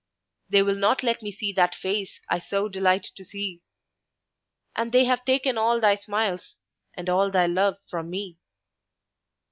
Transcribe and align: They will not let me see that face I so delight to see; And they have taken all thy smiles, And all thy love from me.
They 0.49 0.63
will 0.63 0.73
not 0.73 1.03
let 1.03 1.21
me 1.21 1.31
see 1.31 1.53
that 1.53 1.75
face 1.75 2.19
I 2.27 2.39
so 2.39 2.67
delight 2.67 3.11
to 3.15 3.23
see; 3.23 3.61
And 4.75 4.91
they 4.91 5.05
have 5.05 5.23
taken 5.25 5.59
all 5.59 5.79
thy 5.79 5.93
smiles, 5.93 6.57
And 6.95 7.07
all 7.07 7.29
thy 7.29 7.45
love 7.45 7.77
from 7.87 8.09
me. 8.09 8.39